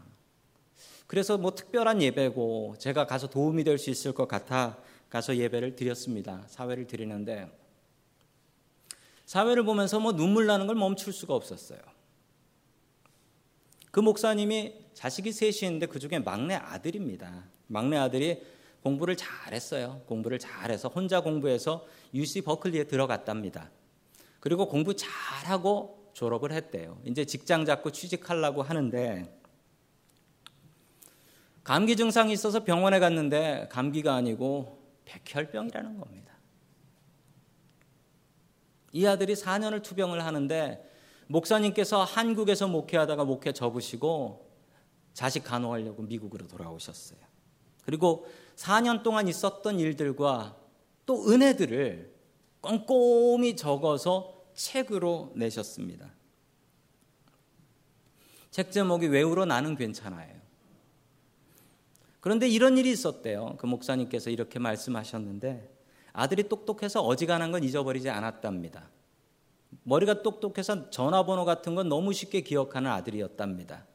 그래서 1.08 1.40
뭐 1.40 1.56
특별한 1.56 2.04
예배고 2.04 2.76
제가 2.78 3.08
가서 3.08 3.28
도움이 3.28 3.64
될 3.64 3.80
수 3.80 3.90
있을 3.90 4.14
것 4.14 4.28
같아 4.28 4.78
가서 5.10 5.36
예배를 5.36 5.76
드렸습니다. 5.76 6.44
사회를 6.50 6.86
드리는데 6.86 7.50
사회를 9.26 9.64
보면서 9.64 10.00
뭐 10.00 10.12
눈물 10.12 10.46
나는 10.46 10.68
걸 10.68 10.76
멈출 10.76 11.14
수가 11.14 11.34
없었어요. 11.34 11.80
그 13.90 14.00
목사님이 14.00 14.83
자식이 14.94 15.32
셋이있는데 15.32 15.88
그 15.88 16.00
중에 16.00 16.20
막내 16.20 16.56
아들입니다. 16.56 17.46
막내 17.68 17.98
아들이 17.98 18.42
공부를 18.84 19.16
잘했어요. 19.16 20.02
공부를 20.08 20.40
잘해서 20.40 20.90
혼자 20.90 21.22
공부해서 21.22 21.86
UC 22.14 22.42
버클리에 22.42 22.86
들어갔답니다. 22.86 23.72
그리고 24.40 24.68
공부 24.68 24.96
잘하고 24.96 26.12
졸업을 26.14 26.52
했대요. 26.52 27.00
이제 27.06 27.26
직장 27.26 27.66
잡고 27.66 27.92
취직하려고 27.92 28.62
하는데 28.62 29.40
감기 31.64 31.96
증상이 31.96 32.34
있어서 32.34 32.64
병원에 32.64 33.00
갔는데 33.00 33.70
감기가 33.72 34.14
아니고 34.16 34.84
백혈병이라는 35.06 35.98
겁니다. 35.98 36.34
이 38.92 39.06
아들이 39.06 39.34
4년을 39.34 39.82
투병을 39.82 40.24
하는데 40.24 40.90
목사님께서 41.28 42.04
한국에서 42.04 42.68
목회하다가 42.68 43.24
목회 43.24 43.54
접으시고 43.54 44.53
자식 45.14 45.44
간호하려고 45.44 46.04
미국으로 46.04 46.48
돌아오셨어요. 46.48 47.20
그리고 47.86 48.28
4년 48.56 49.04
동안 49.04 49.28
있었던 49.28 49.80
일들과 49.80 50.58
또 51.06 51.30
은혜들을 51.30 52.14
꼼꼼히 52.62 53.56
적어서 53.56 54.46
책으로 54.54 55.34
내셨습니다. 55.36 56.12
책 58.52 58.72
제목이 58.72 59.08
외우러 59.08 59.46
나는 59.46 59.76
괜찮아요. 59.76 60.34
그런데 62.20 62.48
이런 62.48 62.78
일이 62.78 62.92
있었대요. 62.92 63.56
그 63.58 63.66
목사님께서 63.66 64.30
이렇게 64.30 64.60
말씀하셨는데 64.60 65.70
아들이 66.14 66.48
똑똑해서 66.48 67.02
어지간한 67.02 67.52
건 67.52 67.64
잊어버리지 67.64 68.10
않았답니다. 68.10 68.90
머리가 69.84 70.22
똑똑해서 70.22 70.90
전화번호 70.90 71.44
같은 71.46 71.76
건 71.76 71.90
너무 71.90 72.14
쉽게 72.14 72.42
기억하는 72.42 72.92
아들이었답니다. 72.92 73.86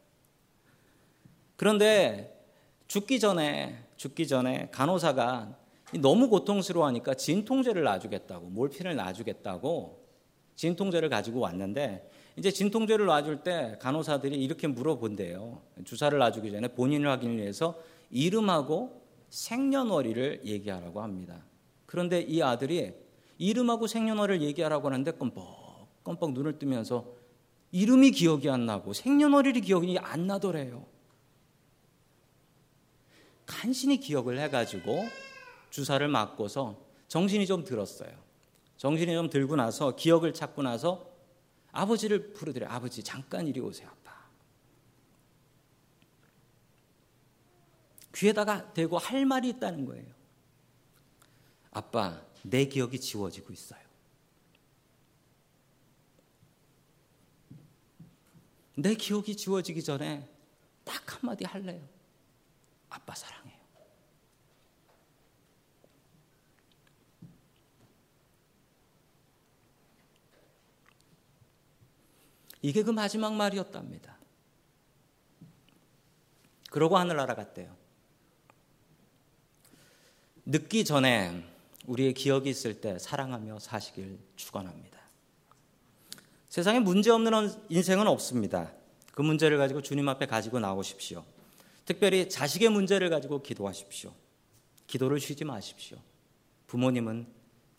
그런데 1.58 2.40
죽기 2.86 3.18
전에 3.18 3.84
죽기 3.96 4.28
전에 4.28 4.68
간호사가 4.70 5.58
너무 6.00 6.28
고통스러워하니까 6.28 7.14
진통제를 7.14 7.82
놔주겠다고 7.82 8.46
몰핀을 8.46 8.94
놔주겠다고 8.94 10.06
진통제를 10.54 11.08
가지고 11.08 11.40
왔는데 11.40 12.08
이제 12.36 12.52
진통제를 12.52 13.06
놔줄 13.06 13.42
때 13.42 13.76
간호사들이 13.80 14.36
이렇게 14.36 14.68
물어본대요. 14.68 15.60
주사를 15.84 16.16
놔주기 16.16 16.52
전에 16.52 16.68
본인을 16.68 17.10
확인을 17.10 17.38
위해서 17.38 17.76
이름하고 18.12 19.02
생년월일을 19.30 20.42
얘기하라고 20.44 21.02
합니다. 21.02 21.44
그런데 21.86 22.20
이 22.20 22.40
아들이 22.40 22.92
이름하고 23.38 23.88
생년월일을 23.88 24.42
얘기하라고 24.42 24.86
하는데 24.86 25.10
껌뻑 25.10 26.04
껌뻑 26.04 26.32
눈을 26.34 26.60
뜨면서 26.60 27.04
이름이 27.72 28.12
기억이 28.12 28.48
안 28.48 28.64
나고 28.64 28.92
생년월일이 28.92 29.60
기억이 29.62 29.98
안 29.98 30.28
나더래요. 30.28 30.97
간신히 33.48 33.98
기억을 33.98 34.38
해가지고 34.38 35.08
주사를 35.70 36.06
맞고서 36.06 36.78
정신이 37.08 37.46
좀 37.46 37.64
들었어요. 37.64 38.16
정신이 38.76 39.12
좀 39.14 39.30
들고 39.30 39.56
나서 39.56 39.96
기억을 39.96 40.34
찾고 40.34 40.62
나서 40.62 41.10
아버지를 41.72 42.34
부르더래. 42.34 42.66
아버지 42.66 43.02
잠깐 43.02 43.48
이리 43.48 43.58
오세요, 43.58 43.88
아빠. 43.88 44.28
귀에다가 48.14 48.72
대고 48.74 48.98
할 48.98 49.24
말이 49.24 49.48
있다는 49.48 49.86
거예요. 49.86 50.06
아빠, 51.70 52.22
내 52.42 52.66
기억이 52.66 53.00
지워지고 53.00 53.52
있어요. 53.52 53.80
내 58.74 58.94
기억이 58.94 59.36
지워지기 59.36 59.82
전에 59.82 60.28
딱 60.84 61.02
한마디 61.14 61.44
할래요. 61.44 61.97
아빠 62.90 63.14
사랑해요. 63.14 63.58
이게 72.62 72.82
그 72.82 72.90
마지막 72.90 73.34
말이었답니다. 73.34 74.18
그러고 76.70 76.98
하늘나라 76.98 77.34
갔대요. 77.34 77.74
늦기 80.44 80.84
전에 80.84 81.44
우리의 81.86 82.14
기억이 82.14 82.50
있을 82.50 82.80
때 82.80 82.98
사랑하며 82.98 83.58
사시길 83.58 84.18
축원합니다. 84.36 84.98
세상에 86.48 86.80
문제 86.80 87.10
없는 87.10 87.50
인생은 87.68 88.06
없습니다. 88.06 88.72
그 89.12 89.22
문제를 89.22 89.58
가지고 89.58 89.82
주님 89.82 90.08
앞에 90.08 90.26
가지고 90.26 90.60
나오십시오. 90.60 91.24
특별히 91.88 92.28
자식의 92.28 92.68
문제를 92.68 93.08
가지고 93.08 93.40
기도하십시오. 93.42 94.12
기도를 94.86 95.18
쉬지 95.20 95.46
마십시오. 95.46 95.96
부모님은 96.66 97.26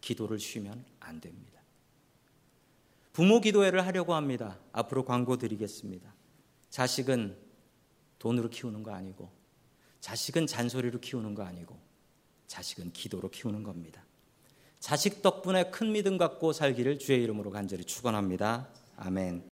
기도를 0.02 0.39
쉬면 0.39 0.84
안 1.00 1.22
됩니다. 1.22 1.62
부모 3.13 3.39
기도회를 3.39 3.86
하려고 3.86 4.15
합니다. 4.15 4.58
앞으로 4.72 5.06
광고 5.06 5.38
드리겠습니다. 5.38 6.12
자식은 6.72 7.38
돈으로 8.17 8.50
키우는 8.50 8.82
거 8.82 8.93
아니고, 8.93 9.30
자식은 10.00 10.48
잔소리로 10.48 11.00
키우는 11.02 11.36
거 11.36 11.43
아니고, 11.43 11.78
자식은 12.48 12.93
기도로 12.93 13.30
키우는 13.30 13.62
겁니다. 13.62 14.04
자식 14.80 15.22
덕분에 15.22 15.69
큰 15.69 15.91
믿음 15.91 16.17
갖고 16.17 16.52
살기를 16.52 16.98
주의 16.98 17.22
이름으로 17.22 17.52
간절히 17.52 17.84
축원합니다. 17.84 18.69
아멘. 18.98 19.50